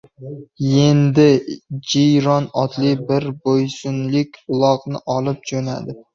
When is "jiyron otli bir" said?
1.89-3.29